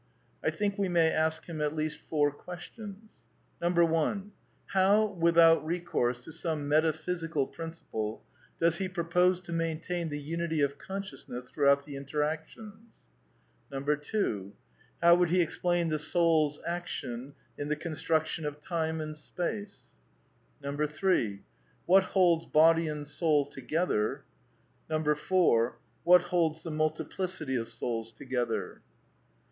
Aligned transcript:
I 0.43 0.49
think 0.49 0.79
we 0.79 0.89
may 0.89 1.11
ask 1.11 1.45
him 1.45 1.61
at 1.61 1.75
least 1.75 1.99
four 1.99 2.31
questions. 2.31 3.17
1. 3.59 4.31
How, 4.69 5.05
without 5.05 5.63
recourse 5.63 6.23
to 6.23 6.31
some 6.31 6.67
metaphysical 6.67 7.45
prin 7.45 7.69
ciple, 7.69 8.21
does 8.59 8.77
he 8.77 8.89
propose 8.89 9.41
to 9.41 9.53
maintain 9.53 10.09
the 10.09 10.17
unity 10.17 10.61
of 10.61 10.79
consciousness 10.79 11.51
throughout 11.51 11.85
the 11.85 11.95
interactions? 11.97 12.95
2. 13.71 14.53
How 15.03 15.13
would 15.13 15.29
he 15.29 15.39
explain 15.39 15.89
the 15.89 15.99
soul's 15.99 16.59
action 16.65 17.35
in 17.55 17.67
the 17.67 17.75
con 17.75 17.93
struction 17.93 18.43
of 18.43 18.59
time 18.59 18.99
and 19.01 19.15
space? 19.15 19.91
3. 20.63 21.43
What 21.85 22.03
holds 22.05 22.47
body 22.47 22.87
and 22.87 23.07
soul 23.07 23.45
together? 23.45 24.23
4. 24.89 25.77
What 26.03 26.21
holds 26.23 26.63
the 26.63 26.71
multiplicity 26.71 27.55
of 27.55 27.69
souls 27.69 28.11
together 28.11 28.81